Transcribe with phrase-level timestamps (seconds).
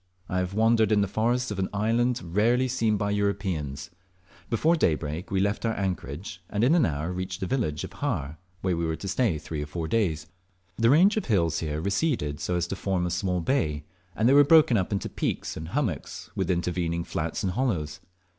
[0.27, 3.91] I have wandered in the forests of an island rarely seen by Europeans.
[4.49, 8.39] Before daybreak we left our anchorage, and in an hour reached the village of Har,
[8.61, 10.25] where we were to stay three or four days.
[10.75, 13.83] The range of hills here receded so as to form a small bay,
[14.15, 17.99] and they were broken up into peaks and hummocks with intervening flats and hollows.